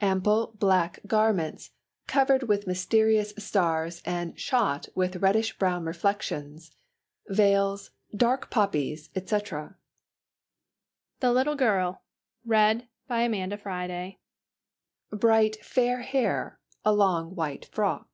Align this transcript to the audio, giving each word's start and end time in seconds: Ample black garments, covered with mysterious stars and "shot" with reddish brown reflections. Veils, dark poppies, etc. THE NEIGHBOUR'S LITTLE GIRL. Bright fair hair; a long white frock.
Ample 0.00 0.56
black 0.58 0.98
garments, 1.06 1.70
covered 2.08 2.48
with 2.48 2.66
mysterious 2.66 3.32
stars 3.38 4.02
and 4.04 4.36
"shot" 4.36 4.88
with 4.96 5.18
reddish 5.22 5.56
brown 5.60 5.84
reflections. 5.84 6.74
Veils, 7.28 7.92
dark 8.12 8.50
poppies, 8.50 9.10
etc. 9.14 9.76
THE 11.20 11.28
NEIGHBOUR'S 11.28 11.34
LITTLE 11.36 11.54
GIRL. 11.54 12.02
Bright 15.12 15.64
fair 15.64 16.00
hair; 16.00 16.58
a 16.84 16.92
long 16.92 17.36
white 17.36 17.66
frock. 17.66 18.10